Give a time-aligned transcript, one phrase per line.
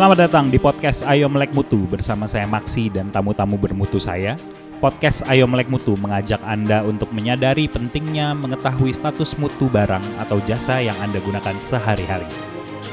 [0.00, 4.32] Selamat datang di podcast Ayo Melek Mutu bersama saya Maksi dan tamu-tamu bermutu saya.
[4.80, 10.80] Podcast Ayo Melek Mutu mengajak Anda untuk menyadari pentingnya mengetahui status mutu barang atau jasa
[10.80, 12.24] yang Anda gunakan sehari-hari.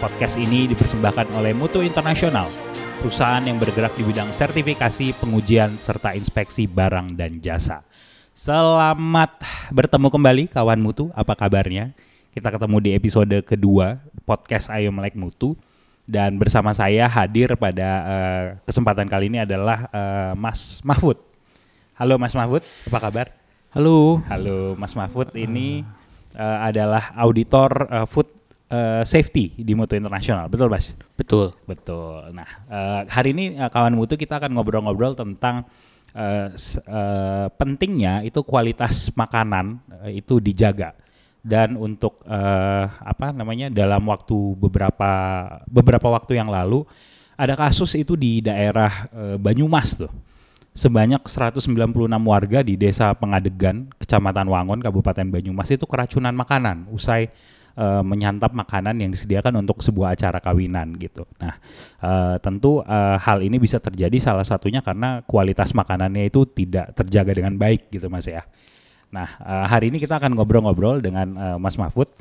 [0.04, 2.52] Podcast ini dipersembahkan oleh Mutu Internasional,
[3.00, 7.88] perusahaan yang bergerak di bidang sertifikasi, pengujian, serta inspeksi barang dan jasa.
[8.36, 9.32] Selamat
[9.72, 11.96] bertemu kembali kawan mutu, apa kabarnya?
[12.36, 13.96] Kita ketemu di episode kedua
[14.28, 15.56] podcast Ayo Melek Mutu
[16.08, 21.20] dan bersama saya hadir pada uh, kesempatan kali ini adalah uh, Mas Mahfud.
[22.00, 23.28] Halo Mas Mahfud, apa kabar?
[23.76, 24.24] Halo.
[24.32, 25.84] Halo Mas Mahfud, ini
[26.40, 28.32] uh, adalah auditor uh, food
[28.72, 30.96] uh, safety di Mutu Internasional, betul Mas?
[31.20, 31.52] Betul.
[31.68, 32.32] Betul.
[32.32, 35.68] Nah uh, hari ini uh, kawan Mutu kita akan ngobrol-ngobrol tentang
[36.16, 36.48] uh,
[36.88, 40.96] uh, pentingnya itu kualitas makanan uh, itu dijaga
[41.48, 45.12] dan untuk uh, apa namanya dalam waktu beberapa
[45.64, 46.84] beberapa waktu yang lalu
[47.40, 50.12] ada kasus itu di daerah uh, Banyumas tuh
[50.76, 51.72] sebanyak 196
[52.28, 57.32] warga di desa Pengadegan Kecamatan Wangon Kabupaten Banyumas itu keracunan makanan usai
[57.78, 61.24] uh, menyantap makanan yang disediakan untuk sebuah acara kawinan gitu.
[61.40, 61.56] Nah,
[62.02, 67.32] uh, tentu uh, hal ini bisa terjadi salah satunya karena kualitas makanannya itu tidak terjaga
[67.38, 68.44] dengan baik gitu Mas ya.
[69.08, 72.12] Nah, uh, hari ini kita akan ngobrol-ngobrol dengan uh, Mas Mahfud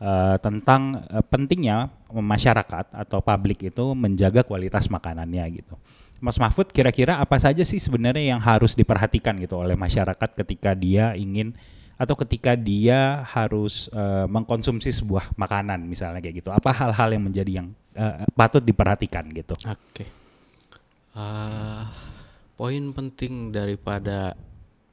[0.00, 1.00] uh, tentang
[1.32, 5.74] pentingnya masyarakat atau publik itu menjaga kualitas makanannya gitu.
[6.20, 11.12] Mas Mahfud, kira-kira apa saja sih sebenarnya yang harus diperhatikan gitu oleh masyarakat ketika dia
[11.18, 11.52] ingin
[11.94, 13.92] atau ketika dia harus
[14.30, 16.48] mengkonsumsi sebuah makanan misalnya kayak gitu.
[16.48, 17.68] Apa hal-hal yang menjadi yang
[18.32, 19.52] patut diperhatikan gitu?
[19.68, 19.76] Oke.
[19.92, 20.08] Okay.
[21.14, 21.86] Uh,
[22.58, 24.34] poin penting daripada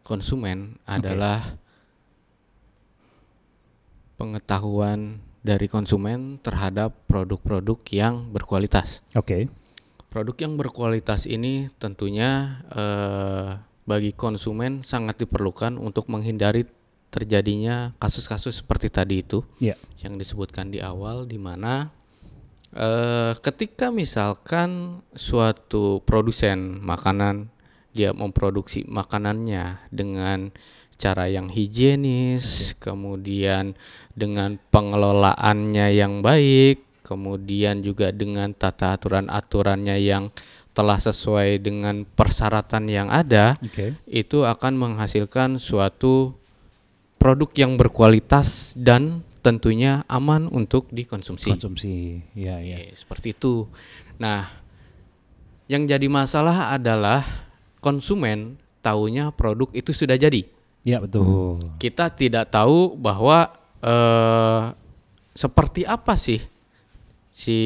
[0.01, 0.97] konsumen okay.
[0.99, 1.57] adalah
[4.21, 9.01] pengetahuan dari konsumen terhadap produk-produk yang berkualitas.
[9.17, 9.25] Oke.
[9.25, 9.43] Okay.
[10.11, 13.57] Produk yang berkualitas ini tentunya eh,
[13.87, 16.67] bagi konsumen sangat diperlukan untuk menghindari
[17.11, 19.75] terjadinya kasus-kasus seperti tadi itu yeah.
[19.99, 21.89] yang disebutkan di awal, di mana
[22.75, 27.49] eh, ketika misalkan suatu produsen makanan
[27.91, 30.51] dia memproduksi makanannya dengan
[31.01, 32.91] cara yang higienis, okay.
[32.93, 33.73] kemudian
[34.13, 40.29] dengan pengelolaannya yang baik, kemudian juga dengan tata aturan-aturannya yang
[40.71, 43.97] telah sesuai dengan persyaratan yang ada, okay.
[44.07, 46.37] itu akan menghasilkan suatu
[47.17, 51.49] produk yang berkualitas dan tentunya aman untuk dikonsumsi.
[51.57, 52.77] Konsumsi, ya, ya.
[52.93, 53.65] seperti itu.
[54.21, 54.47] Nah,
[55.65, 57.50] yang jadi masalah adalah
[57.81, 60.45] konsumen tahunya produk itu sudah jadi.
[60.81, 61.61] Ya betul.
[61.77, 64.73] Kita tidak tahu bahwa uh,
[65.37, 66.41] seperti apa sih
[67.31, 67.59] si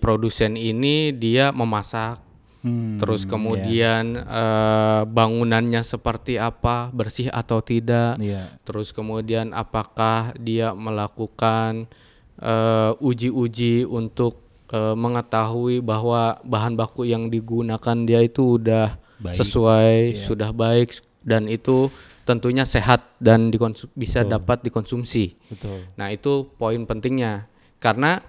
[0.00, 2.22] produsen ini dia memasak,
[2.64, 4.24] hmm, terus kemudian yeah.
[4.24, 8.48] uh, bangunannya seperti apa, bersih atau tidak, yeah.
[8.64, 11.84] terus kemudian apakah dia melakukan
[12.40, 14.40] uh, uji-uji untuk
[14.72, 19.36] uh, mengetahui bahwa bahan baku yang digunakan dia itu udah baik.
[19.36, 20.24] sesuai, yeah.
[20.24, 21.92] sudah baik dan itu
[22.24, 24.32] tentunya sehat dan dikonsum bisa Betul.
[24.32, 25.36] dapat dikonsumsi.
[25.50, 25.78] Betul.
[25.98, 27.50] Nah, itu poin pentingnya.
[27.80, 28.20] Karena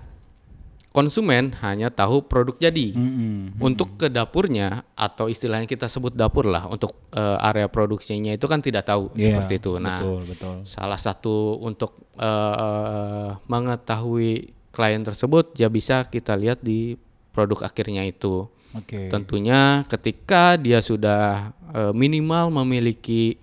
[0.91, 2.91] konsumen hanya tahu produk jadi.
[2.91, 3.39] Mm -hmm.
[3.63, 8.59] Untuk ke dapurnya atau istilahnya kita sebut dapur lah untuk uh, area produksinya itu kan
[8.59, 9.71] tidak tahu yeah, seperti itu.
[9.79, 10.55] Nah, betul, betul.
[10.67, 16.95] salah satu untuk uh, mengetahui klien tersebut ya bisa kita lihat di
[17.31, 18.47] produk akhirnya itu.
[18.71, 19.11] Okay.
[19.11, 23.35] Tentunya ketika dia sudah uh, minimal memiliki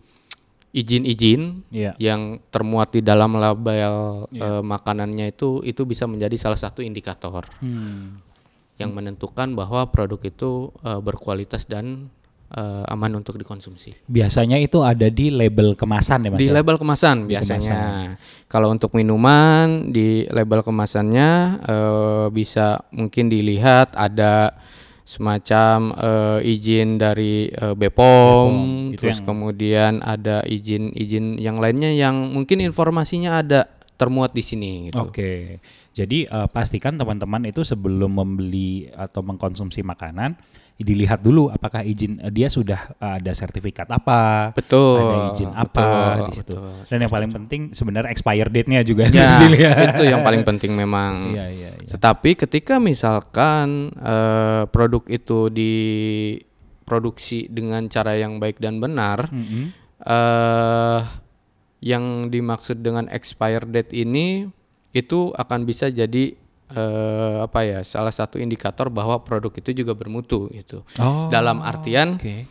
[0.73, 1.97] izin-izin yeah.
[1.97, 4.61] yang termuat di dalam label yeah.
[4.61, 8.21] uh, makanannya itu itu bisa menjadi salah satu indikator hmm.
[8.77, 12.13] yang menentukan bahwa produk itu uh, berkualitas dan
[12.55, 13.93] uh, aman untuk dikonsumsi.
[14.09, 16.41] Biasanya itu ada di label kemasan ya mas?
[16.41, 16.55] Di ya?
[16.57, 17.81] label kemasan biasanya.
[18.15, 18.47] Kemasan.
[18.49, 21.31] Kalau untuk minuman di label kemasannya
[21.65, 24.57] uh, bisa mungkin dilihat ada
[25.09, 29.27] semacam uh, izin dari uh, BPOM, BPOM terus yang...
[29.33, 34.93] kemudian ada izin-izin yang lainnya yang mungkin informasinya ada termuat di sini.
[34.93, 35.01] Gitu.
[35.01, 35.65] Oke,
[35.97, 40.37] jadi uh, pastikan teman-teman itu sebelum membeli atau mengkonsumsi makanan
[40.79, 45.83] dilihat dulu apakah izin uh, dia sudah uh, ada sertifikat apa, betul, ada izin apa
[45.83, 46.55] betul, di situ.
[46.55, 49.99] Betul, Dan yang paling penting sebenarnya expire date-nya juga ya, harus dilihat.
[49.99, 51.35] Itu yang paling penting memang.
[51.35, 51.91] Iya, iya, iya.
[51.91, 59.65] Tetapi ketika misalkan uh, produk itu diproduksi dengan cara yang baik dan benar, mm -hmm.
[60.07, 61.01] uh,
[61.83, 64.47] yang dimaksud dengan expire date ini
[64.95, 66.39] itu akan bisa jadi
[66.71, 70.85] eh, apa ya salah satu indikator bahwa produk itu juga bermutu gitu.
[70.97, 72.45] Oh, Dalam artian Oke.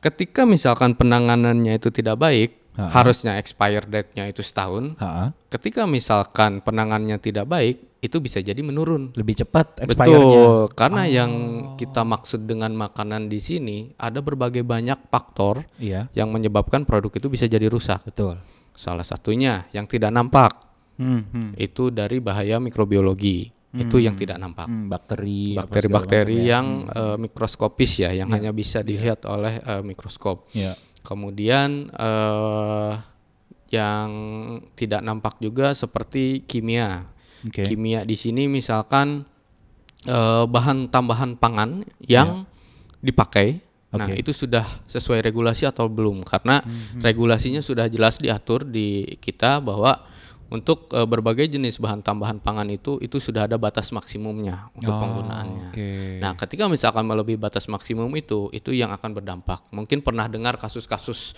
[0.00, 2.90] ketika misalkan penanganannya itu tidak baik, Ha-ha.
[2.90, 4.98] harusnya expire date-nya itu setahun.
[4.98, 5.30] Ha-ha.
[5.46, 9.14] Ketika misalkan penanganannya tidak baik, itu bisa jadi menurun.
[9.14, 10.18] Lebih cepat expire-nya.
[10.18, 11.30] Betul, karena yang
[11.78, 17.30] kita maksud dengan makanan di sini ada berbagai banyak faktor Iya, yang menyebabkan produk itu
[17.30, 18.02] bisa jadi rusak.
[18.04, 18.36] betul.
[18.74, 20.50] Salah satunya yang tidak nampak
[20.94, 21.50] Hmm, hmm.
[21.58, 23.54] itu dari bahaya mikrobiologi.
[23.74, 24.70] Itu yang tidak nampak.
[24.70, 26.58] Hmm, bakteri, Bakteri-bakteri ya.
[26.58, 30.46] yang eh, mikroskopis ya, yang hanya bisa dilihat oleh eh, mikroskop.
[30.54, 30.78] Ya.
[31.02, 32.92] Kemudian eh,
[33.74, 34.08] yang
[34.78, 37.10] tidak nampak juga seperti kimia.
[37.42, 37.66] Oke.
[37.66, 39.26] Kimia di sini misalkan
[40.06, 42.46] eh, bahan tambahan pangan yang
[43.02, 43.58] dipakai.
[43.94, 44.22] Nah, Oke.
[44.22, 46.26] itu sudah sesuai regulasi atau belum?
[46.26, 46.62] Karena
[46.98, 50.02] regulasinya sudah jelas diatur di kita bahwa
[50.46, 55.00] untuk eh, berbagai jenis bahan tambahan pangan itu itu sudah ada batas maksimumnya untuk Oh,
[55.00, 55.68] penggunaannya.
[55.70, 55.88] Oke.
[56.18, 59.64] Nah, ketika misalkan melebihi batas maksimum itu, itu yang akan berdampak.
[59.70, 61.32] Mungkin pernah dengar kasus-kasus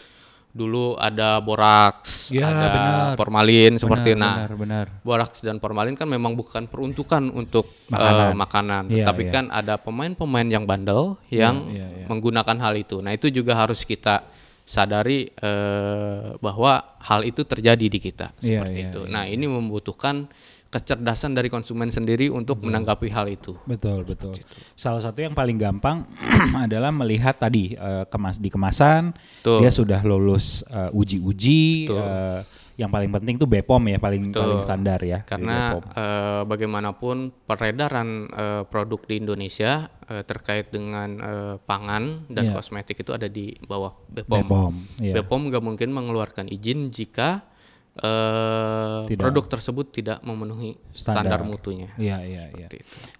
[0.50, 3.06] dulu ada boraks, Ya, ada benar.
[3.14, 4.35] formalin seperti benar, nah.
[4.38, 4.87] benar, benar.
[5.05, 8.32] Boraks dan formalin kan memang bukan peruntukan untuk eh, Makanan.
[8.35, 9.32] makanan, Iya, tapi iya.
[9.32, 12.06] kan ada pemain-pemain yang bandel yang iya, iya.
[12.09, 13.05] menggunakan hal itu.
[13.05, 14.25] Nah, itu juga harus kita
[14.67, 19.01] sadari eh, bahwa hal itu terjadi di kita Iya, seperti iya, itu.
[19.07, 20.27] Nah, ini membutuhkan
[20.67, 23.55] kecerdasan dari konsumen sendiri untuk menanggapi hal itu.
[23.65, 24.35] Betul, betul.
[24.75, 26.05] Salah satu yang paling gampang
[26.67, 29.63] adalah melihat tadi eh, kemas di kemasan Betul.
[29.63, 32.03] dia sudah lulus eh, uji-uji Betul.
[32.03, 32.41] eh,
[32.76, 34.40] yang paling penting tuh BPOM ya paling Betul.
[34.44, 35.25] paling standar ya.
[35.25, 42.52] Karena eh, bagaimanapun peredaran eh, produk di Indonesia eh, terkait dengan eh, pangan dan Iya.
[42.52, 44.44] kosmetik itu ada di bawah BPOM.
[44.44, 45.14] BPOM, iya.
[45.17, 47.49] BPOM nggak mungkin mengeluarkan izin jika
[47.96, 49.17] Tidak.
[49.17, 51.40] produk tersebut tidak memenuhi standar, Standar.
[51.49, 51.88] mutunya.
[51.96, 52.69] Iya, iya, iya.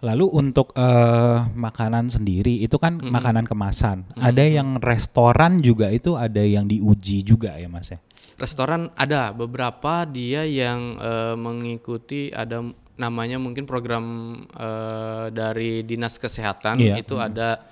[0.05, 4.05] Lalu untuk eh, makanan sendiri itu kan makanan kemasan.
[4.21, 8.05] Ada yang restoran juga itu ada yang diuji juga ya Mas ya.
[8.37, 12.61] Restoran ada beberapa dia yang eh, mengikuti ada
[12.97, 14.05] namanya mungkin program
[14.53, 17.01] eh, dari dinas kesehatan Iya.
[17.01, 17.65] itu ada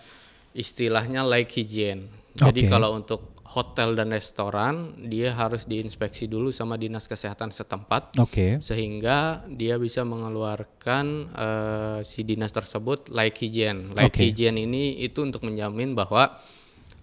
[0.53, 2.09] istilahnya like hygiene.
[2.35, 8.59] Jadi kalau untuk hotel dan restoran dia harus diinspeksi dulu sama dinas kesehatan setempat Oke.
[8.59, 13.93] sehingga dia bisa mengeluarkan eh, si dinas tersebut like hygiene.
[13.95, 14.25] Like Oke.
[14.27, 16.41] hygiene ini itu untuk menjamin bahwa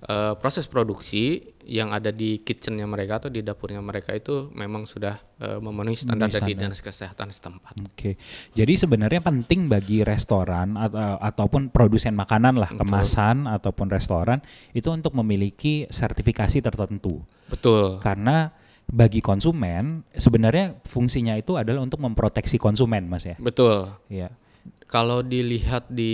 [0.06, 5.22] eh, proses produksi yang ada di kitchennya mereka atau di dapurnya mereka itu memang sudah
[5.38, 7.78] eh, memenuhi standar dari dinas kesehatan setempat.
[7.86, 8.18] Oke.
[8.58, 14.42] Jadi sebenarnya penting bagi restoran atau ataupun produsen makanan lah, kemasan ataupun restoran
[14.74, 17.22] itu untuk memiliki sertifikasi tertentu.
[17.52, 18.02] Betul.
[18.02, 18.50] Karena
[18.92, 23.40] bagi konsumen sebenarnya fungsinya itu adalah untuk memproteksi konsumen, Mas ya.
[23.40, 23.96] Betul.
[24.12, 24.36] Iya.
[24.86, 26.12] Kalau dilihat di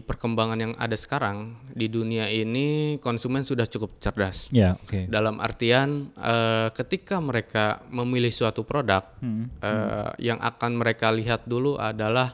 [0.00, 4.48] perkembangan yang ada sekarang di dunia ini konsumen sudah cukup cerdas.
[4.48, 5.12] Ya, oke.
[5.12, 9.52] Dalam artian eh, ketika mereka memilih suatu produk, Hmm.
[9.60, 12.32] eh, yang akan mereka lihat dulu adalah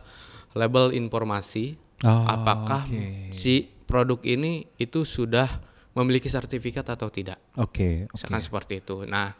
[0.54, 1.74] label informasi
[2.06, 3.34] Oh, apakah oke.
[3.34, 5.58] si produk ini itu sudah
[5.92, 7.42] memiliki sertifikat atau tidak.
[7.58, 8.14] Oke, oke.
[8.14, 9.02] Misalkan seperti itu.
[9.04, 9.34] Nah,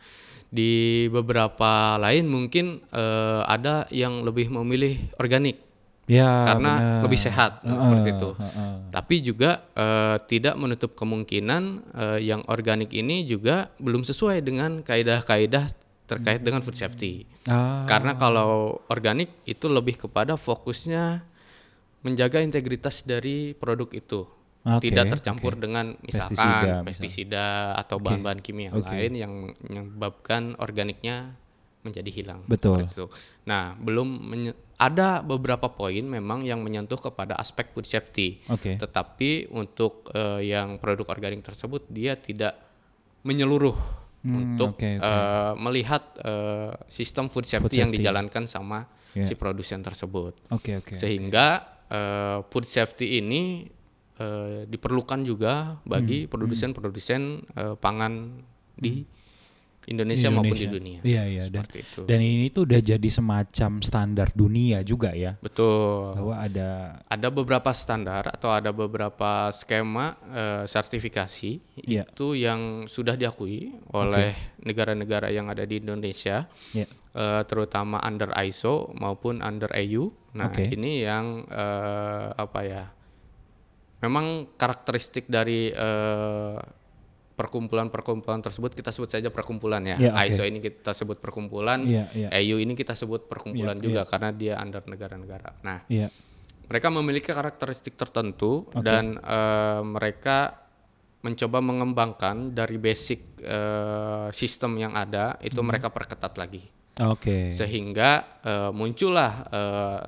[0.44, 5.69] di beberapa lain mungkin eh, ada yang lebih memilih organik
[6.10, 7.02] Ya, karena benar.
[7.06, 8.30] lebih sehat Heeh, seperti itu.
[8.34, 8.72] heeh.
[8.90, 11.62] Tapi juga eh, tidak menutup kemungkinan
[11.94, 15.70] eh, yang organik ini juga belum sesuai dengan kaidah-kaidah
[16.10, 17.22] terkait dengan food safety.
[17.46, 21.22] Ah, Karena kalau organik itu lebih kepada fokusnya
[22.02, 24.26] menjaga integritas dari produk itu.
[24.60, 25.62] Oke, tidak tercampur oke.
[25.64, 26.84] dengan Pestisida, misalkan misal.
[26.84, 27.46] pestisida,
[27.80, 28.90] atau bahan-bahan kimia yang oke.
[28.92, 29.32] lain yang
[29.64, 31.32] menyebabkan organiknya
[31.80, 32.40] menjadi hilang.
[32.44, 32.84] Betul.
[32.84, 33.08] Itu.
[33.48, 34.08] Nah, belum
[34.76, 38.40] ada beberapa poin memang yang menyentuh kepada aspek food safety.
[38.48, 38.76] Oke.
[38.76, 42.56] Tetapi untuk eh, yang produk organik tersebut dia tidak
[43.24, 43.76] menyeluruh
[44.20, 45.04] untuk oke, oke.
[45.04, 48.04] eh, melihat eh, sistem food safety, yang safety.
[48.04, 49.26] dijalankan sama Ya.
[49.26, 50.38] si produsen tersebut.
[50.54, 50.94] Oke, oke.
[50.94, 53.66] Sehingga eh, food safety ini
[54.16, 58.38] eh, diperlukan juga bagi Hmm, produsen-produsen eh, pangan
[58.78, 59.02] di
[59.86, 60.70] Indonesia, maupun di Indonesia.
[60.70, 60.98] dunia.
[61.00, 61.44] Iya, iya.
[61.48, 62.00] Dan, Seperti itu.
[62.04, 65.34] dan ini tuh udah jadi semacam standar dunia juga ya.
[65.38, 66.14] Betul.
[66.14, 66.70] Bahwa ada
[67.06, 72.04] Ada beberapa standar atau ada beberapa skema eh, sertifikasi Iya.
[72.04, 76.84] itu yang sudah diakui oleh negara-negara yang ada di Indonesia, ya.
[77.10, 80.12] eh, terutama under ISO maupun under EU.
[80.32, 80.68] Nah, Oke.
[80.68, 82.84] ini yang eh, apa ya?
[84.00, 86.56] Memang karakteristik dari eh,
[87.40, 89.96] perkumpulan-perkumpulan tersebut kita sebut saja perkumpulan ya.
[89.96, 90.28] Ya, oke.
[90.28, 92.28] ISO ini kita sebut perkumpulan, Iya, iya.
[92.44, 95.64] EU ini kita sebut perkumpulan Iya, juga karena dia under negara-negara.
[95.64, 96.12] Nah, Iya.
[96.68, 100.60] mereka memiliki karakteristik tertentu dan eh, mereka
[101.20, 105.68] mencoba mengembangkan dari basic eh, sistem yang ada itu Hmm.
[105.68, 106.64] mereka perketat lagi
[107.00, 107.52] Oke.
[107.52, 109.32] sehingga eh, muncullah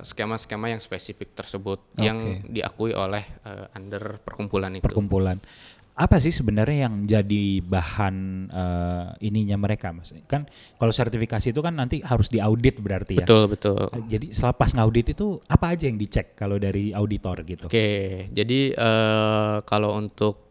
[0.01, 4.81] skema-skema yang spesifik tersebut yang diakui oleh eh, under perkumpulan itu.
[4.83, 5.37] perkumpulan.
[5.93, 8.15] Apa sih sebenarnya yang jadi bahan
[8.49, 10.09] eh, ininya mereka, Mas?
[10.25, 13.25] Kan kalau sertifikasi itu kan nanti harus diaudit berarti ya.
[13.29, 13.77] Betul betul.
[13.93, 17.69] Eh, Jadi selepas ngaudit itu apa aja yang dicek kalau dari auditor gitu?
[17.69, 20.41] Oke, jadi eh, kalau untuk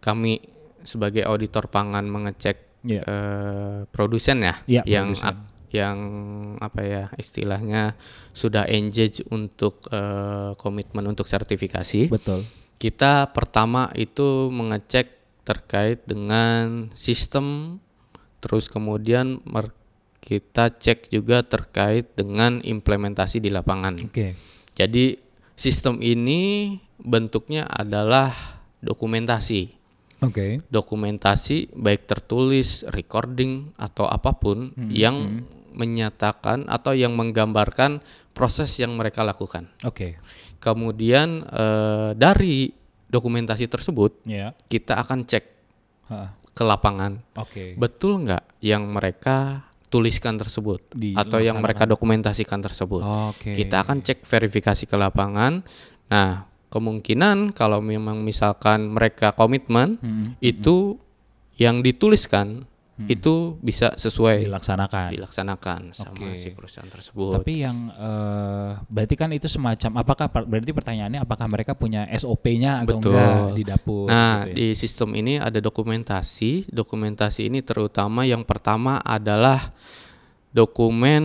[0.00, 0.40] kami
[0.80, 3.04] sebagai auditor pangan mengecek Iya.
[3.04, 5.36] eh, produsen ya, Iya, yang produsen.
[5.68, 5.98] yang
[6.58, 7.92] apa ya istilahnya
[8.32, 12.08] sudah engage untuk eh, komitmen untuk sertifikasi.
[12.08, 12.40] Betul.
[12.80, 17.76] Kita pertama itu mengecek terkait dengan sistem,
[18.40, 19.44] terus kemudian
[20.24, 24.00] kita cek juga terkait dengan implementasi di lapangan.
[24.00, 24.32] Oke.
[24.72, 25.12] Jadi
[25.52, 28.32] sistem ini bentuknya adalah
[28.80, 29.76] dokumentasi.
[30.24, 30.64] Oke.
[30.72, 35.44] Dokumentasi baik tertulis, recording atau apa pun yang
[35.76, 38.00] menyatakan atau yang menggambarkan
[38.32, 39.68] proses yang mereka lakukan.
[39.84, 40.16] Oke.
[40.60, 42.68] Kemudian eh, dari
[43.08, 44.52] dokumentasi tersebut Ya.
[44.68, 45.44] kita akan cek
[46.10, 47.78] Ha, ke lapangan Oke.
[47.78, 50.82] betul nggak yang mereka tuliskan tersebut
[51.14, 53.02] atau yang mereka dokumentasikan tersebut.
[53.02, 53.54] Oke.
[53.54, 55.62] Kita akan cek verifikasi ke lapangan.
[56.06, 60.98] Nah, kemungkinan kalau memang misalkan mereka komitmen Hmm, itu
[61.58, 62.69] yang dituliskan
[63.08, 65.08] itu bisa sesuai dilaksanakan.
[65.14, 66.36] dilaksanakan sama Oke.
[66.36, 67.40] si perusahaan tersebut.
[67.40, 72.98] Tapi yang eh, berarti kan itu semacam apakah berarti pertanyaannya apakah mereka punya SOP-nya atau
[73.00, 73.14] Betul.
[73.16, 74.54] enggak di dapur Nah, gitu ya?
[74.58, 76.68] di sistem ini ada dokumentasi.
[76.68, 79.72] Dokumentasi ini terutama yang pertama adalah
[80.50, 81.24] dokumen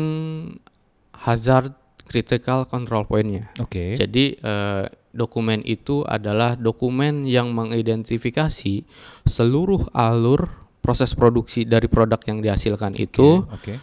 [1.25, 1.73] hazard
[2.05, 3.49] critical control point-nya.
[3.57, 3.97] Oke.
[3.97, 8.85] Jadi eh, dokumen itu adalah dokumen yang mengidentifikasi
[9.25, 13.81] seluruh alur proses produksi dari produk yang dihasilkan itu Oke.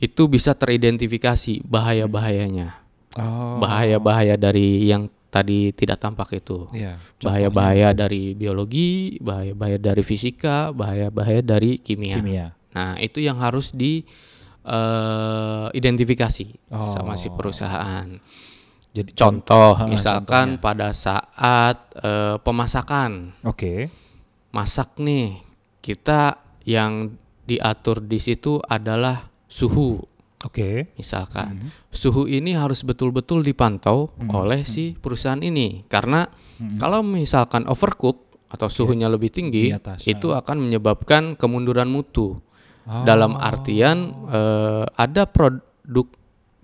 [0.00, 2.80] itu bisa teridentifikasi bahaya-bahayanya.
[3.20, 3.60] Oh.
[3.60, 6.66] Bahaya-bahaya dari yang tadi tidak tampak itu.
[6.72, 6.96] Iya.
[7.20, 12.16] Bahaya-bahaya dari biologi, bahaya-bahaya dari fisika, bahaya-bahaya dari kimia.
[12.18, 12.46] Kimia.
[12.72, 14.02] Nah, itu yang harus di
[14.60, 16.92] eh, identifikasi Oh.
[16.92, 18.06] sama si perusahaan.
[18.90, 23.88] Jadi Contoh, Ha, misalkan pada saat eh, pemasakan, Oke.
[24.50, 25.38] masak nih,
[25.80, 27.16] kita yang
[27.48, 29.98] diatur di situ adalah suhu.
[30.40, 30.96] Oke.
[30.96, 36.24] Misalkan suhu ini harus betul-betul dipantau oleh si perusahaan ini, karena
[36.80, 42.40] kalau misalkan overcook atau suhunya lebih tinggi, Di atas, itu akan menyebabkan kemunduran mutu.
[42.88, 43.04] Oh.
[43.04, 46.08] Dalam artian eh, ada produk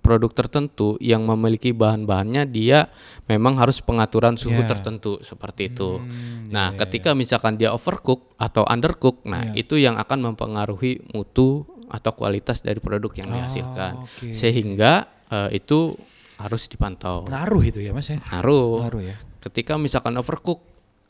[0.07, 2.87] produk tertentu yang memiliki bahan-bahannya dia
[3.27, 4.71] memang harus pengaturan suhu Ya.
[4.71, 5.99] tertentu seperti itu.
[5.99, 9.67] Hmm, nah, ya, ya, ketika misalkan dia overcook atau undercook, nah Ya.
[9.67, 13.93] itu yang akan mempengaruhi mutu atau kualitas dari produk yang dihasilkan.
[13.99, 14.31] Oh, oke.
[14.31, 15.99] Sehingga eh, itu
[16.39, 17.27] harus dipantau.
[17.27, 18.23] Ngaruh itu ya Mas ya?
[18.31, 18.87] Ngaruh.
[18.87, 19.17] Ngaruh ya.
[19.43, 20.63] Ketika misalkan overcook,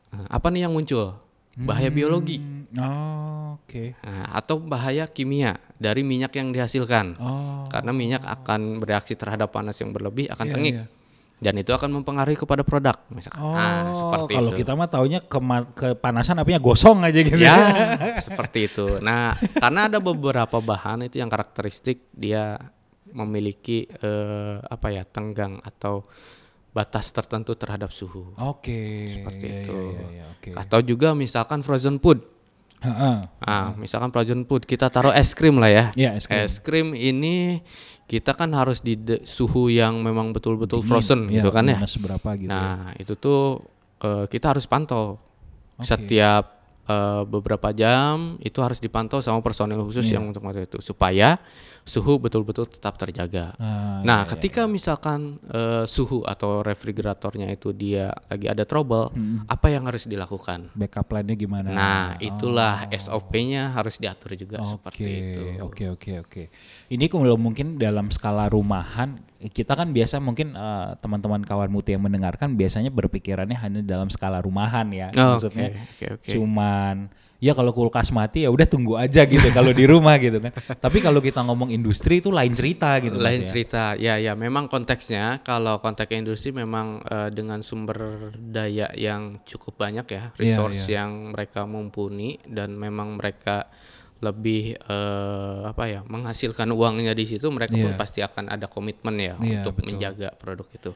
[0.08, 1.20] nah, apa nih yang muncul?
[1.56, 2.40] Bahaya biologi.
[2.74, 3.94] Oh, Oke.
[4.00, 7.14] Nah, atau bahaya kimia dari minyak yang dihasilkan.
[7.16, 7.62] Oh.
[7.66, 10.74] Karena minyak akan bereaksi terhadap panas yang berlebih akan Iya, tengik.
[10.74, 10.86] iya.
[11.36, 13.38] Dan itu akan mempengaruhi kepada produk misalkan.
[13.38, 14.58] Oh, nah, seperti kalau itu.
[14.64, 17.36] kita mah taunya kema- kepanasan apinya gosong aja gitu.
[17.36, 17.56] ya,
[18.26, 18.98] seperti itu.
[18.98, 22.56] Nah, karena ada beberapa bahan itu yang karakteristik dia
[23.12, 26.08] memiliki eh, apa ya, tenggang atau
[26.72, 28.32] batas tertentu terhadap suhu.
[28.36, 29.08] Oke.
[29.10, 29.76] Seperti iya, itu.
[29.92, 30.50] iya, iya, oke.
[30.56, 32.20] Atau juga misalkan frozen food.
[32.76, 33.16] Heeh.
[33.40, 35.84] Ah, misalkan frozen food kita taruh es krim lah ya.
[35.96, 36.38] Iya, es krim.
[36.38, 37.64] Es krim ini
[38.06, 41.78] kita kan harus di de- suhu yang memang betul-betul Dingin, frozen iya, gitu kan ya.
[41.82, 42.54] berapa gitu ya.
[42.54, 43.64] Nah, itu tuh
[43.98, 45.18] eh, kita harus pantau.
[45.76, 45.88] Oke.
[45.88, 46.44] Setiap
[46.86, 50.20] eh, beberapa jam itu harus dipantau sama personil khusus Iya.
[50.20, 51.40] yang untuk waktu itu supaya
[51.86, 53.54] suhu betul-betul tetap terjaga.
[53.56, 59.14] Ah, Nah, iya, iya, ketika misalkan eh, suhu atau refrigeratornya itu dia lagi ada trouble,
[59.14, 59.46] Hmm.
[59.46, 60.74] apa yang harus dilakukan?
[60.74, 61.70] backup plan-nya gimana?
[61.70, 65.42] Nah, itulah SOP-nya harus diatur juga seperti Oke, itu.
[65.62, 66.42] Oke oke oke.
[66.90, 72.02] Ini kalau mungkin dalam skala rumahan kita kan biasa mungkin eh, teman-teman kawan mutu yang
[72.02, 75.14] mendengarkan biasanya berpikirannya hanya dalam skala rumahan ya.
[75.14, 76.30] Oh, Maksudnya oke, oke, oke.
[76.34, 80.52] cuman ya kalau kulkas mati ya udah tunggu aja gitu kalau di rumah gitu kan.
[80.84, 83.48] Tapi kalau kita ngomong industri itu lain cerita gitu lain ya.
[83.48, 89.76] cerita ya ya memang konteksnya kalau konteks industri memang eh, dengan sumber daya yang cukup
[89.76, 93.68] banyak ya resource yang mereka mumpuni dan memang mereka
[94.16, 98.00] lebih eh, apa ya menghasilkan uangnya di situ mereka pun Iya.
[98.00, 99.92] pasti akan ada komitmen ya Iya, untuk betul.
[99.92, 100.92] menjaga produk itu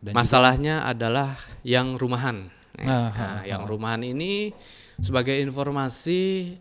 [0.00, 2.48] Dan masalahnya adalah yang rumahan
[2.80, 4.48] Nah, Nah, yang rumahan ini
[5.02, 6.54] sebagai informasi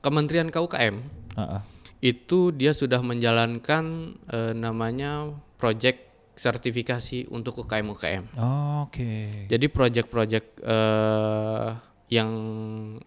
[0.00, 0.94] Kementerian KUKM
[1.36, 1.60] Heeh.
[2.00, 6.08] itu dia sudah menjalankan eh, namanya project
[6.40, 8.24] sertifikasi untuk UKM UKM.
[8.88, 9.44] Oke.
[9.44, 11.68] Jadi project-project eh,
[12.08, 12.30] yang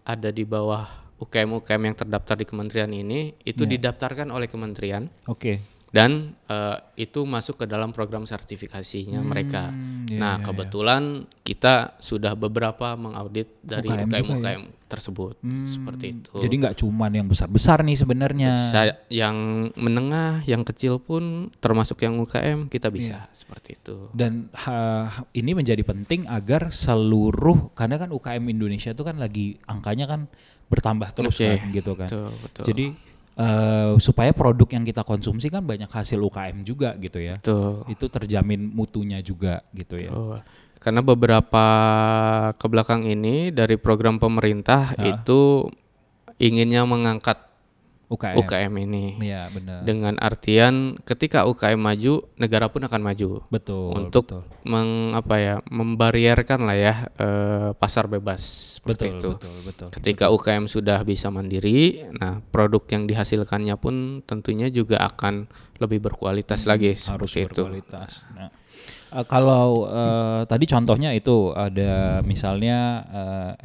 [0.06, 0.86] ada di bawah
[1.18, 5.66] UKM UKM yang terdaftar di kementerian ini itu didaftarkan oleh kementerian Oke.
[5.90, 9.74] dan eh, itu masuk ke dalam program sertifikasinya mereka.
[10.04, 11.02] Iya, nah iya, kebetulan
[11.40, 14.72] kita sudah beberapa mengaudit dari UKM UKM UKM, ya?
[14.84, 16.36] tersebut Hmm, seperti itu.
[16.38, 18.52] Jadi nggak cuman yang besar-besar nih sebenarnya.
[18.54, 19.36] Bisa yang
[19.74, 23.32] menengah, yang kecil pun termasuk yang UKM kita bisa Iya.
[23.32, 24.12] seperti itu.
[24.12, 30.04] Dan ha- ini menjadi penting agar seluruh karena kan UKM Indonesia itu kan lagi angkanya
[30.06, 30.28] kan
[30.68, 32.08] bertambah terus Oke, kan gitu kan.
[32.08, 32.64] Betul, betul.
[32.68, 32.86] Jadi
[33.34, 37.38] eh, supaya produk yang kita konsumsi kan banyak hasil UKM juga gitu ya.
[37.38, 37.82] betul.
[37.90, 40.10] Itu terjamin mutunya juga gitu ya.
[40.10, 40.38] betul.
[40.78, 41.66] Karena beberapa
[42.60, 45.16] ke belakang ini dari program pemerintah Ya.
[45.16, 45.64] itu
[46.36, 47.43] inginnya mengangkat
[48.14, 48.36] UKM.
[48.38, 49.04] UKM ini.
[49.18, 49.82] Iya benar.
[49.82, 53.42] Dengan artian ketika UKM maju, negara pun akan maju.
[53.50, 53.90] Betul.
[53.94, 54.42] untuk betul.
[54.64, 58.40] meng apa ya, membarierkan lah ya eh, pasar bebas
[58.78, 59.30] seperti betul, itu.
[59.36, 59.88] betul, betul.
[59.92, 65.46] Ketika UKM sudah bisa mandiri, nah produk yang dihasilkannya pun tentunya juga akan
[65.80, 67.62] lebih berkualitas lagi Hmm, harus seperti itu.
[67.66, 68.10] berkualitas.
[68.36, 68.48] Nah,
[69.14, 73.02] eh, kalau eh, tadi contohnya itu ada misalnya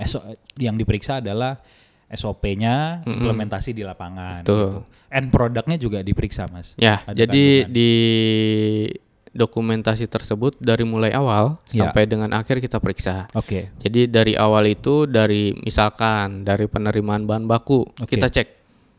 [0.05, 0.23] SO
[0.57, 1.59] yang diperiksa adalah
[2.09, 4.41] SOP-nya implementasi di lapangan.
[4.41, 4.57] Betul.
[4.59, 4.79] gitu.
[5.09, 6.73] And produknya juga diperiksa, mas.
[6.75, 7.73] Ya, Ada jadi kandungan.
[7.73, 7.91] di
[9.29, 11.85] dokumentasi tersebut dari mulai awal Ya.
[11.85, 13.29] sampai dengan akhir kita periksa.
[13.33, 13.69] Oke.
[13.77, 18.17] Jadi dari awal itu dari misalkan dari penerimaan bahan baku Oke.
[18.17, 18.47] kita cek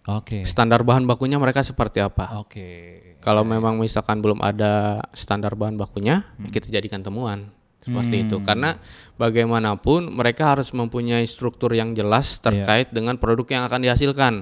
[0.06, 0.46] Oke.
[0.46, 2.38] standar bahan bakunya mereka seperti apa.
[2.38, 3.18] Oke.
[3.20, 8.36] Kalau memang misalkan belum ada standar bahan bakunya, kita jadikan temuan seperti itu.
[8.44, 8.76] Karena
[9.16, 14.34] bagaimanapun mereka harus mempunyai struktur yang jelas terkait dengan produk yang akan dihasilkan.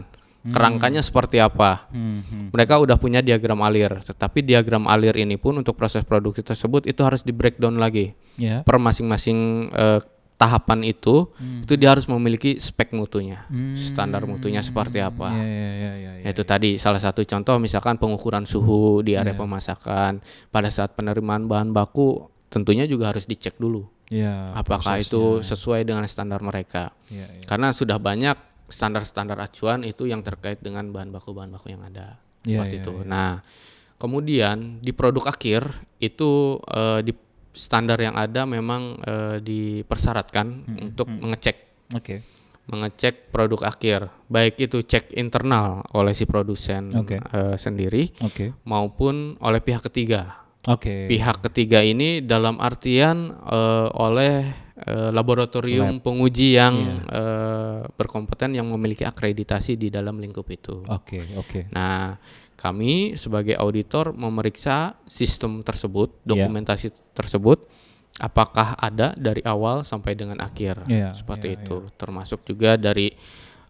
[0.48, 1.90] Kerangkanya seperti apa?
[1.92, 2.46] Hmm, hmm.
[2.55, 7.03] Mereka udah punya diagram alir, tetapi diagram alir ini pun untuk proses produksi tersebut itu
[7.05, 8.62] harus di breakdown lagi Ya.
[8.62, 10.01] per masing-masing eh,
[10.38, 11.27] tahapan itu.
[11.66, 15.35] Itu dia harus memiliki spek mutunya, standar mutunya seperti apa.
[15.35, 16.31] Ya, ya, ya, ya, ya.
[16.31, 20.22] Itu tadi salah satu contoh misalkan pengukuran suhu di area pemasakan
[20.55, 26.04] pada saat penerimaan bahan baku tentunya juga harus dicek dulu Ya, apakah itu sesuai dengan
[26.08, 26.96] standar mereka.
[27.12, 27.44] Ya, ya.
[27.44, 28.37] Karena sudah banyak
[28.68, 32.16] standar-standar acuan itu yang terkait dengan bahan baku bahan baku yang ada.
[32.44, 32.92] Ya, seperti ya, itu.
[33.04, 33.44] Nah,
[34.00, 35.68] kemudian di produk akhir
[36.00, 37.12] itu eh, di
[37.52, 42.20] standar yang ada memang eh, dipersyaratkan untuk mengecek Oke.
[42.68, 47.20] mengecek produk akhir, baik itu cek internal oleh si produsen Oke.
[47.20, 48.56] eh, sendiri Oke.
[48.64, 50.47] maupun oleh pihak ketiga.
[50.68, 51.09] Oke.
[51.09, 54.44] Pihak ketiga ini dalam artian eh, oleh
[54.78, 56.94] eh, laboratorium penguji yang Iya.
[57.09, 60.85] eh, berkompeten yang memiliki akreditasi di dalam lingkup itu.
[60.87, 61.72] Oke, oke.
[61.72, 62.20] Nah,
[62.54, 66.37] kami sebagai auditor memeriksa sistem tersebut, Iya.
[66.37, 67.64] dokumentasi tersebut,
[68.18, 71.87] apakah ada dari awal sampai dengan akhir, Iya, seperti iya, itu.
[71.96, 73.14] Termasuk juga dari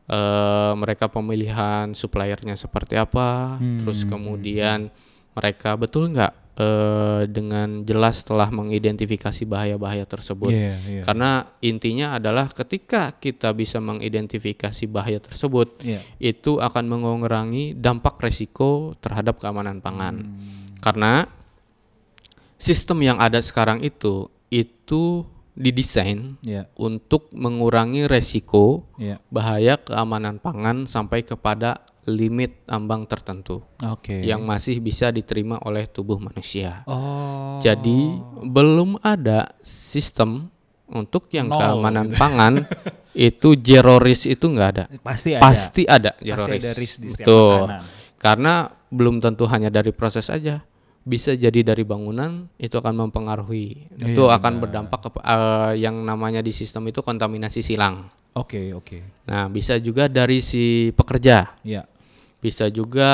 [0.09, 4.89] eh, mereka pemilihan suppliernya seperti apa, Hmm, terus kemudian
[5.37, 10.51] mereka betul nggak eh, dengan jelas telah mengidentifikasi bahaya-bahaya tersebut.
[10.51, 11.03] Iya, iya.
[11.07, 16.03] Karena intinya adalah ketika kita bisa mengidentifikasi bahaya tersebut, Iya.
[16.19, 20.27] itu akan mengurangi dampak resiko terhadap keamanan pangan.
[20.27, 20.83] Hmm.
[20.83, 21.31] Karena
[22.59, 25.23] sistem yang ada sekarang itu itu
[25.59, 29.19] didesain Iya, untuk mengurangi resiko iya.
[29.31, 34.25] bahaya keamanan pangan sampai kepada limit ambang tertentu Oke.
[34.25, 36.81] yang masih bisa diterima oleh tubuh manusia.
[36.89, 37.61] Oh.
[37.61, 40.49] Jadi belum ada sistem
[40.89, 42.65] untuk yang Nol, keamanan pangan
[43.13, 44.85] itu zero risk itu nggak ada.
[45.05, 45.43] pasti ada.
[45.45, 46.65] Pasti ada zero Pasti risk.
[46.65, 47.53] ada risk di Betul.
[47.69, 47.83] makanan.
[48.19, 48.55] Karena
[48.89, 50.65] belum tentu hanya dari proses aja.
[51.09, 53.89] Bisa jadi dari bangunan itu akan mempengaruhi.
[53.97, 58.13] Iya, itu akan berdampak ke eh, yang namanya di sistem itu kontaminasi silang.
[58.37, 59.25] Oke, oke.
[59.25, 61.59] Nah, bisa juga dari si pekerja.
[61.65, 61.89] Iya.
[62.39, 63.11] Bisa juga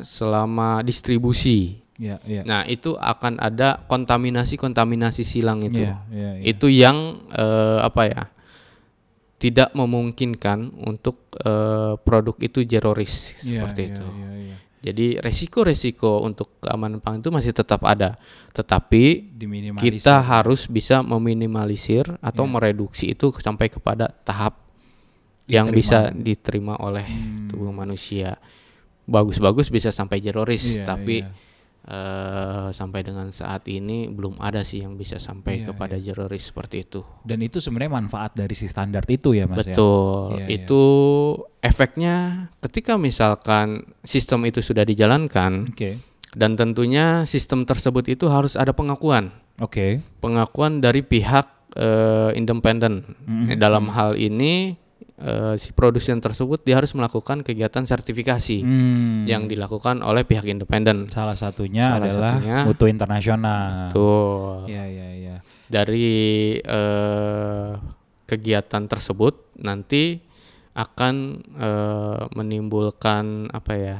[0.00, 1.82] selama distribusi.
[1.98, 2.42] Iya, iya.
[2.46, 5.82] Nah, itu akan ada kontaminasi-kontaminasi silang itu.
[5.82, 6.44] Iya, iya, iya.
[6.46, 6.96] Itu yang
[7.28, 8.24] eh, apa ya?
[9.38, 14.06] tidak memungkinkan untuk eh, produk itu zero risk Iya, seperti iya, itu.
[14.10, 14.56] iya, iya.
[14.78, 18.14] Jadi resiko-resiko untuk keamanan pangan itu masih tetap ada,
[18.50, 19.34] tetapi
[19.78, 22.50] kita harus bisa meminimalisir atau Iya.
[22.50, 24.58] mereduksi itu sampai kepada tahap
[25.46, 25.78] yang Diterima.
[25.82, 27.46] bisa diterima oleh Hmm.
[27.46, 28.38] tubuh manusia.
[29.08, 31.32] Bagus-bagus bisa sampai zero risk, Iya, tapi iya.
[31.82, 36.52] eh, sampai dengan saat ini belum ada sih yang bisa sampai Iya, kepada zero risk
[36.52, 37.00] seperti itu.
[37.24, 39.72] dan itu sebenarnya manfaat dari si standar itu ya Mas ya.
[39.72, 40.36] Betul.
[40.36, 40.56] Iya, iya.
[40.60, 40.82] itu
[41.60, 42.16] efeknya
[42.60, 45.98] ketika misalkan sistem itu sudah dijalankan Oke.
[46.36, 49.32] dan tentunya sistem tersebut itu harus ada pengakuan.
[49.58, 50.04] Oke.
[50.20, 53.04] Pengakuan dari pihak eh, independen.
[53.24, 53.56] Mhm.
[53.56, 54.76] Dalam hal ini
[55.18, 59.24] eh, si produsen tersebut dia harus melakukan kegiatan sertifikasi Hmm.
[59.24, 61.06] yang dilakukan oleh pihak independen.
[61.08, 63.90] salah satunya Salah adalah satunya- mutu internasional.
[63.90, 64.64] Tuh.
[64.64, 65.36] Iya iya iya.
[65.66, 66.08] dari
[66.56, 67.70] eh,
[68.24, 70.16] kegiatan tersebut nanti
[70.72, 71.14] akan
[71.52, 73.98] eh, menimbulkan apa ya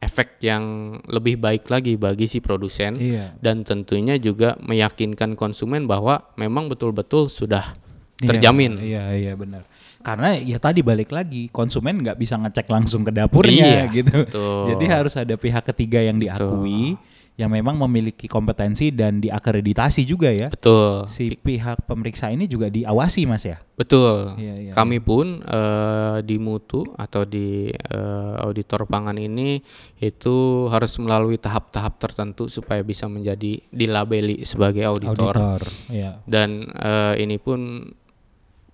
[0.00, 0.64] efek yang
[1.06, 3.36] lebih baik lagi bagi si produsen Iya.
[3.38, 7.72] dan tentunya juga meyakinkan konsumen bahwa memang betul-betul sudah
[8.14, 8.72] Iya, terjamin.
[8.78, 9.64] Iya iya benar.
[10.04, 14.28] Karena ya tadi balik lagi konsumen nggak bisa ngecek langsung ke dapurnya Iya, gitu.
[14.28, 14.76] betul.
[14.76, 17.00] Jadi harus ada pihak ketiga yang diakui
[17.34, 20.54] yang memang memiliki kompetensi dan diakreditasi juga ya.
[20.54, 21.10] Betul.
[21.10, 23.58] Si pihak pemeriksa ini juga diawasi Mas ya.
[23.74, 24.38] Betul.
[24.38, 29.58] Iya, iya, Kami pun eh, di mutu atau di eh, auditor pangan ini
[29.98, 35.34] itu harus melalui tahap-tahap tertentu supaya bisa menjadi dilabeli sebagai auditor.
[35.34, 35.60] Auditor.
[35.90, 36.22] Iya.
[36.30, 37.82] Dan eh, ini pun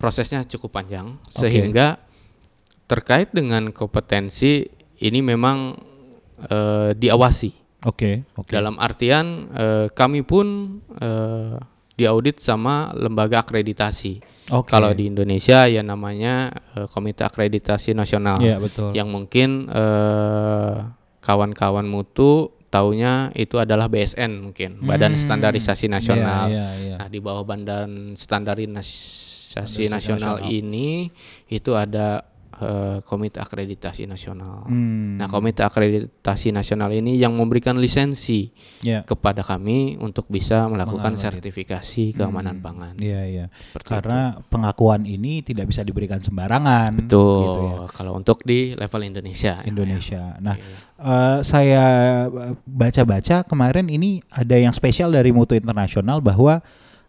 [0.01, 1.45] prosesnya cukup panjang Oke.
[1.45, 2.01] sehingga
[2.89, 4.65] terkait dengan kompetensi
[4.97, 5.77] ini memang
[6.49, 7.53] eh, diawasi.
[7.85, 8.49] Oke, oke.
[8.49, 11.55] Dalam artian eh, kami pun eh,
[11.93, 14.25] diaudit sama lembaga akreditasi.
[14.49, 14.73] Oke.
[14.73, 18.41] Kalau di Indonesia ya namanya eh, Komite Akreditasi Nasional.
[18.41, 18.97] Iya, betul.
[18.97, 20.75] Yang mungkin eh,
[21.21, 26.47] kawan-kawan mutu taunya itu adalah BSN mungkin, Badan Hmm, Standarisasi Nasional.
[26.49, 26.95] Iya, iya, iya.
[26.97, 29.20] Nah, di bawah Badan Standarisasi
[29.51, 30.53] Standarisasi Nasional Nasional.
[30.53, 31.11] ini
[31.47, 34.63] itu ada eh, Komite Akreditasi Nasional.
[34.63, 35.17] Hmm.
[35.17, 39.01] Nah, Komite Akreditasi Nasional ini yang memberikan lisensi Iya.
[39.01, 41.25] kepada kami untuk bisa melakukan Mengaudit.
[41.41, 42.93] sertifikasi keamanan Hmm, pangan.
[42.95, 43.45] Iya, iya.
[43.67, 47.01] Seperti Karena pengakuan ini tidak bisa diberikan sembarangan.
[47.01, 47.41] Betul.
[47.41, 47.75] gitu ya.
[47.89, 49.57] Kalau untuk di level Indonesia.
[49.57, 49.65] ya.
[49.65, 50.21] Indonesia.
[50.37, 50.69] Nah, Oke.
[51.01, 51.83] eh, saya
[52.27, 56.61] eh, baca-baca kemarin ini ada yang spesial dari Mutu Internasional bahwa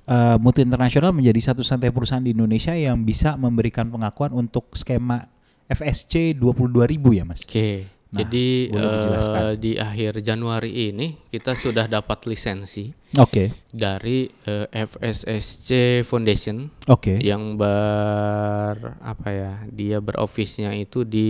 [0.07, 5.27] eh, Mutu Internasional menjadi satu-satunya perusahaan di Indonesia yang bisa memberikan pengakuan untuk skema
[5.67, 7.41] FSC 22.000 ya, Mas.
[7.43, 7.89] Oke.
[8.13, 13.49] Nah, Jadi eh, di akhir Januari ini kita sudah dapat lisensi Oke.
[13.73, 17.17] dari eh, FSSC Foundation Oke.
[17.25, 19.53] yang ber apa ya?
[19.73, 21.29] Dia berofisnya itu di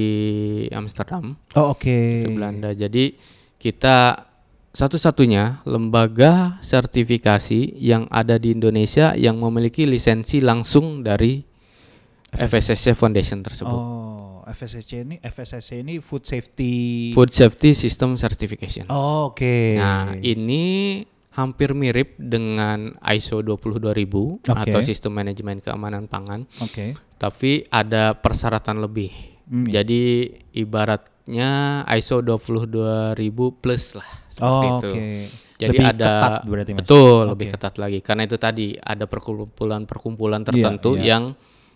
[0.74, 2.26] Amsterdam, Oh, oke.
[2.26, 2.74] di Belanda.
[2.74, 3.14] Jadi
[3.62, 4.18] kita
[4.72, 11.44] satu-satunya lembaga sertifikasi yang ada di Indonesia yang memiliki lisensi langsung dari
[12.32, 13.76] FSSC Foundation tersebut.
[13.76, 17.12] Oh, FSSC ini FSSC ini Food Safety.
[17.12, 18.88] Food Safety System Certification.
[18.88, 19.76] Oh, oke.
[19.76, 21.04] Nah, ini
[21.36, 24.52] hampir mirip dengan ISO 22000 Oke.
[24.52, 26.92] atau Sistem Manajemen Keamanan Pangan, Oke.
[27.16, 29.12] tapi ada persyaratan lebih.
[29.48, 29.80] Hmm, ya.
[29.80, 30.32] Jadi
[31.22, 31.50] ibaratnya
[31.88, 33.14] ISO 22000
[33.54, 34.90] plus lah seperti Oh, itu.
[34.90, 35.06] oke.
[35.62, 36.78] Jadi Lebih ada ketat berarti, Mas?
[36.82, 37.30] betul Oke.
[37.30, 41.04] lebih ketat lagi karena itu tadi ada perkumpulan-perkumpulan Iya, tertentu iya.
[41.14, 41.24] yang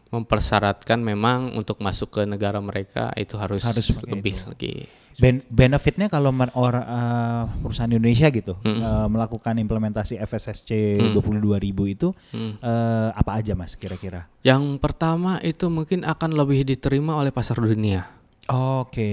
[0.06, 4.42] mempersyaratkan memang untuk masuk ke negara mereka itu harus, Harus lebih itu.
[4.42, 4.74] lagi.
[5.16, 8.82] Ben- benefitnya kalau or, eh, perusahaan Indonesia gitu Hmm.
[8.82, 12.58] eh, melakukan implementasi FSSC 22.000 itu Hmm.
[12.58, 14.26] eh, apa aja mas kira-kira?
[14.42, 18.10] Yang pertama itu mungkin akan lebih diterima oleh pasar dunia.
[18.46, 19.12] Oke.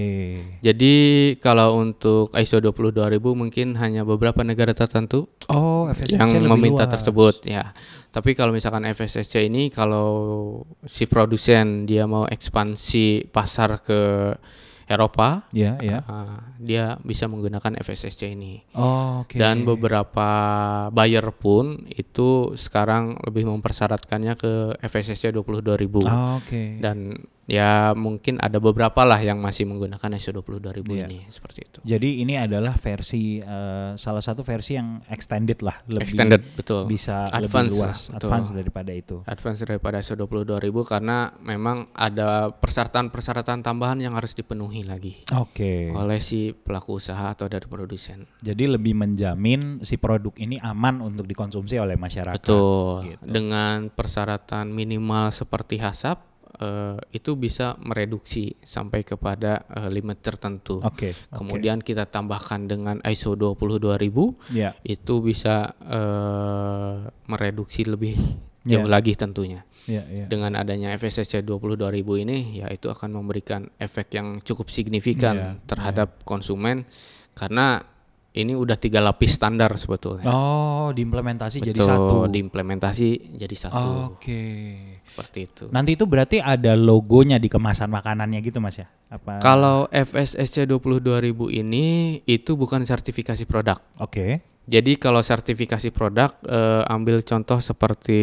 [0.60, 0.94] Jadi
[1.38, 6.92] kalau untuk ISO 22000 mungkin hanya beberapa negara tertentu Oh FSSC yang lebih meminta luas.
[6.94, 7.74] tersebut ya.
[8.08, 10.06] Tapi kalau misalkan FSSC ini kalau
[10.86, 14.00] si produsen dia mau ekspansi pasar ke
[14.84, 16.04] Eropa, Ya ya.
[16.04, 18.60] ah, dia bisa menggunakan FSSC ini.
[18.76, 19.40] Oh, Oke.
[19.40, 20.28] Dan beberapa
[20.92, 26.04] buyer pun itu sekarang lebih mempersyaratkannya ke FSSC 22000.
[26.04, 26.76] Oh, Oke.
[26.78, 31.06] Dan ya mungkin ada beberapa lah yang masih menggunakan ISO 22000 Iya.
[31.06, 31.78] ini seperti itu.
[31.84, 36.88] Jadi ini adalah versi eh, salah satu versi yang extended lah, lebih Extended betul.
[36.88, 38.16] bisa Advance lebih lah, luas, betul.
[38.16, 39.16] advance daripada itu.
[39.24, 45.90] Advance daripada ISO 22000 karena memang ada persyaratan-persyaratan tambahan yang harus dipenuhi lagi Oke.
[45.90, 48.24] oleh si pelaku usaha atau dari produsen.
[48.40, 52.40] Jadi lebih menjamin si produk ini aman untuk dikonsumsi oleh masyarakat.
[52.40, 53.04] Betul.
[53.08, 53.24] gitu.
[53.24, 60.78] Dengan persyaratan minimal seperti hasap eh, itu bisa mereduksi sampai kepada eh, limit tertentu.
[60.80, 61.14] Oke.
[61.14, 61.34] oke.
[61.34, 64.74] Kemudian kita tambahkan dengan ISO 22000 ya.
[64.82, 68.14] itu bisa eh, mereduksi lebih
[68.64, 68.92] jauh Ya.
[68.92, 69.60] lagi tentunya.
[69.84, 70.24] Ya, ya.
[70.24, 76.24] Dengan adanya FSSC 22000 ini ya itu akan memberikan efek yang cukup signifikan Iya, terhadap
[76.24, 76.88] konsumen
[77.36, 77.84] karena
[78.34, 80.26] ini udah tiga lapis standar sebetulnya.
[80.26, 82.14] Oh, diimplementasi jadi Betul, satu.
[82.18, 84.18] Oh, diimplementasi jadi satu.
[84.18, 84.42] Oke.
[85.06, 85.64] Seperti itu.
[85.70, 88.90] Nanti itu berarti ada logonya di kemasan makanannya gitu Mas ya?
[89.06, 89.38] Apa?
[89.38, 91.30] Kalau FSSC 22000
[91.62, 93.78] ini itu bukan sertifikasi produk.
[94.02, 94.42] Oke.
[94.64, 98.20] Jadi kalau sertifikasi produk eh, ambil contoh seperti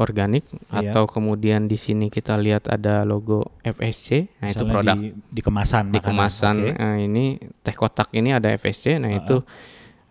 [0.00, 0.40] organik
[0.72, 0.88] Iya.
[0.88, 4.96] atau kemudian di sini kita lihat ada logo FSC, nah itu Misalnya produk.
[4.96, 6.08] di, di kemasan Di makanan.
[6.08, 6.72] kemasan Oke.
[6.80, 7.24] eh, ini
[7.60, 9.36] teh kotak ini ada FSC, nah itu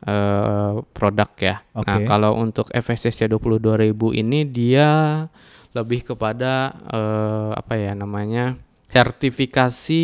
[0.02, 1.56] eh, produk ya.
[1.74, 2.06] Nah Oke.
[2.06, 5.26] kalau untuk FSC 22000 ini dia
[5.74, 8.54] lebih kepada eh, apa ya namanya
[8.92, 10.04] sertifikasi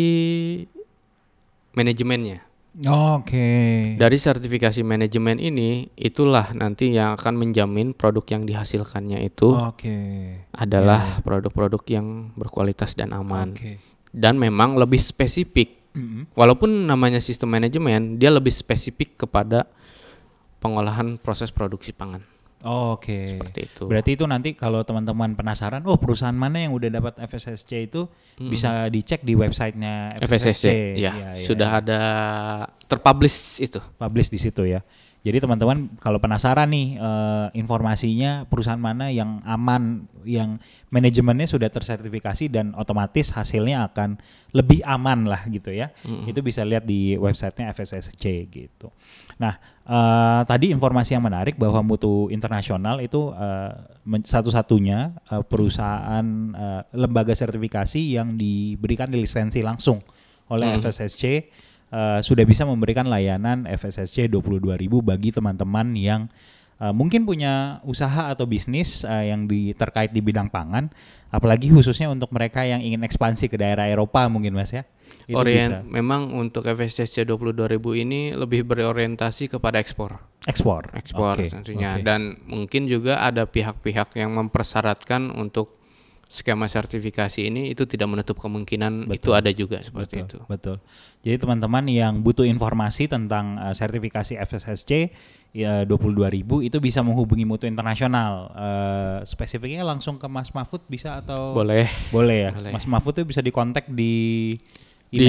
[1.72, 2.47] manajemennya.
[2.86, 3.48] Oke.
[3.98, 9.98] Dari sertifikasi manajemen ini, itulah nanti yang akan menjamin produk yang dihasilkannya itu Oke.
[10.54, 13.58] adalah produk-produk yang berkualitas dan aman.
[13.58, 13.82] Oke.
[14.14, 15.74] Dan memang lebih spesifik.
[15.98, 16.30] Mm-mm.
[16.38, 19.66] Walaupun namanya sistem manajemen, dia lebih spesifik kepada
[20.62, 22.22] pengolahan proses produksi pangan.
[22.66, 23.38] Oke.
[23.38, 23.82] Seperti itu.
[23.86, 28.90] Berarti itu nanti kalau teman-teman penasaran, oh perusahaan mana yang udah dapat FSSC itu bisa
[28.90, 30.26] dicek di websitenya FSSC.
[30.26, 30.66] FSSC,
[30.98, 31.46] ya, Iya, iya.
[31.46, 32.00] sudah ada
[32.90, 33.78] terpublish itu.
[33.98, 34.82] publish di situ ya.
[35.18, 42.48] Jadi teman-teman kalau penasaran nih eh, informasinya perusahaan mana yang aman, yang manajemennya sudah tersertifikasi
[42.48, 44.16] dan otomatis hasilnya akan
[44.54, 45.90] lebih aman lah gitu ya.
[46.24, 48.94] Itu bisa lihat di websitenya FSSC gitu.
[49.42, 53.34] Nah eh, tadi informasi yang menarik bahwa Mutu Internasional itu
[54.06, 60.00] men- satu-satunya eh, perusahaan eh, lembaga sertifikasi yang diberikan lisensi langsung
[60.48, 61.24] oleh FSSC
[61.92, 66.26] eh, sudah bisa memberikan layanan FSSC 22.000 bagi teman-teman yang
[66.80, 70.88] eh, mungkin punya usaha atau bisnis eh, yang di, terkait di bidang pangan,
[71.32, 74.84] apalagi khususnya untuk mereka yang ingin ekspansi ke daerah Eropa mungkin Mas ya.
[75.28, 80.20] Itu Orient bisa memang untuk FSCC 22.000 ini lebih berorientasi kepada ekspor.
[80.48, 80.88] ekspor.
[80.96, 82.04] ekspor Oke, tentunya oke.
[82.04, 85.77] dan mungkin juga ada pihak-pihak yang mempersyaratkan untuk
[86.28, 90.38] skema sertifikasi ini itu tidak menutup kemungkinan itu ada juga seperti betul, itu.
[90.44, 90.76] Betul.
[91.24, 95.08] Jadi teman-teman yang butuh informasi tentang eh, sertifikasi FSSC
[95.56, 98.52] ya 22.000 itu bisa menghubungi Mutu Internasional.
[98.52, 102.54] Eh, spesifiknya langsung ke Mas Mahfud bisa atau Boleh Boleh ya.
[102.54, 102.76] Boleh.
[102.76, 104.52] Mas Mahfud itu bisa dikontak di
[105.08, 105.24] di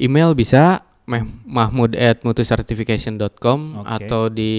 [0.00, 3.84] email bisa meh- mahmud@mutucertification.com Oke.
[3.84, 4.52] atau di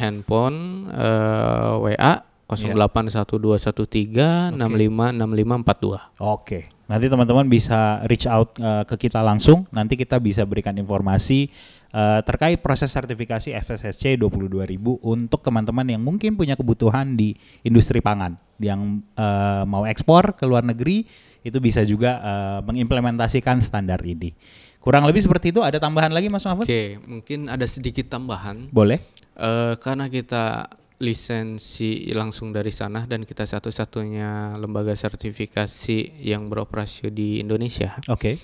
[0.00, 2.24] handphone eh, WA
[2.58, 6.22] 081213 65 6542.
[6.22, 6.72] Oke.
[6.90, 9.62] Nanti teman-teman bisa reach out eh, ke kita langsung.
[9.70, 11.46] Nanti kita bisa berikan informasi
[11.94, 18.34] eh, terkait proses sertifikasi FSSC 22.000 untuk teman-teman yang mungkin punya kebutuhan di industri pangan
[18.58, 21.06] yang eh, mau ekspor ke luar negeri
[21.46, 24.34] itu bisa juga eh, mengimplementasikan standar ini.
[24.80, 25.60] Kurang lebih seperti itu.
[25.60, 26.64] Ada tambahan lagi Mas Mahfud?
[26.64, 28.98] Oke, mungkin ada sedikit tambahan Boleh?
[29.40, 30.68] Eh, karena kita
[31.00, 37.96] lisensi langsung dari sana dan kita satu-satunya lembaga sertifikasi yang beroperasi di Indonesia.
[38.06, 38.36] Oke.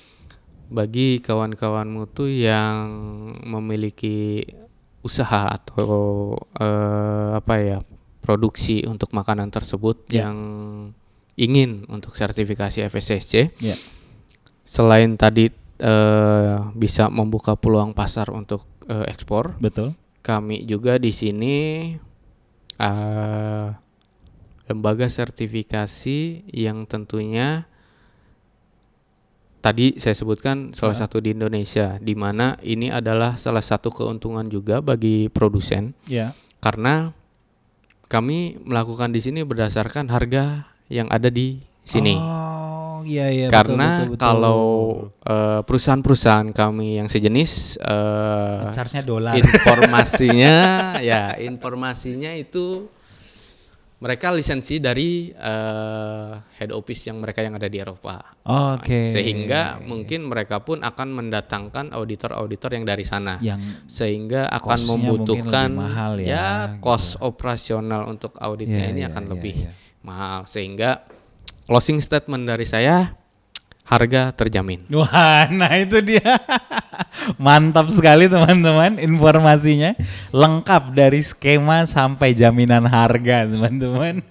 [0.66, 2.88] Bagi kawan-kawan mutu yang
[3.44, 4.42] memiliki
[5.04, 7.78] usaha atau eh, apa ya
[8.24, 10.26] produksi untuk makanan tersebut Ya.
[10.26, 10.36] yang
[11.38, 13.76] ingin untuk sertifikasi FSSC, Ya.
[14.66, 19.92] selain tadi eh, bisa membuka peluang pasar untuk eh, ekspor, Betul.
[20.24, 21.54] kami juga di sini
[22.76, 23.66] eh,
[24.66, 27.64] lembaga sertifikasi yang tentunya
[29.62, 31.00] tadi saya sebutkan salah Ya.
[31.06, 36.34] satu di Indonesia, di mana ini adalah salah satu keuntungan juga bagi produsen Ya.
[36.60, 37.10] karena
[38.06, 42.14] kami melakukan di sini berdasarkan harga yang ada di sini.
[42.14, 42.22] Oh,
[43.04, 44.22] iya iya Karena betul, betul, betul.
[44.22, 44.62] kalau
[45.26, 49.34] eh, perusahaan-perusahaan kami yang sejenis eh, charge-nya dolar.
[49.36, 50.56] informasinya
[51.12, 52.88] ya informasinya itu
[53.96, 58.20] mereka lisensi dari eh, head office yang mereka yang ada di Eropa.
[58.76, 59.08] Oke.
[59.08, 63.40] Sehingga mungkin mereka pun akan mendatangkan auditor-auditor yang dari sana.
[63.40, 63.56] yang
[63.88, 69.56] Sehingga akan membutuhkan mahal ya, cost operasional untuk auditnya Iya, ini iya, akan iya, lebih
[69.64, 69.70] iya.
[70.04, 70.44] mahal.
[70.44, 71.15] Sehingga
[71.66, 73.12] closing statement dari saya
[73.86, 74.82] harga terjamin.
[74.90, 76.22] Wah, nah itu dia.
[77.42, 79.94] Mantap sekali teman-teman informasinya.
[80.34, 84.22] Lengkap dari skema sampai jaminan harga, teman-teman.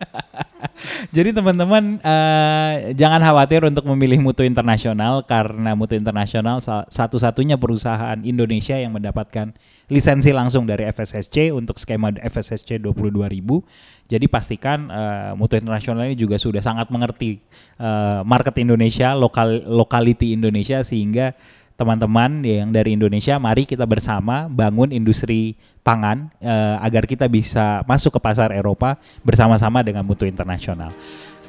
[1.15, 6.59] Jadi teman-teman uh, jangan khawatir untuk memilih Mutu Internasional karena Mutu Internasional
[6.91, 9.55] satu-satunya perusahaan Indonesia yang mendapatkan
[9.87, 14.11] lisensi langsung dari FSSC untuk skema FSSC 22.000.
[14.11, 17.39] Jadi pastikan uh, Mutu Internasional ini juga sudah sangat mengerti
[17.79, 21.33] uh, market Indonesia, lokal locality Indonesia sehingga
[21.75, 28.15] teman-teman yang dari Indonesia, mari kita bersama bangun industri pangan uh, agar kita bisa masuk
[28.15, 30.91] ke pasar Eropa bersama-sama dengan Mutu Internasional.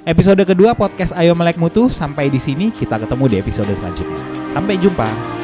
[0.06, 4.22] Episode kedua podcast Ayo Melek Mutu sampai di sini kita ketemu di episode selanjutnya.
[4.54, 5.35] Sampai jumpa.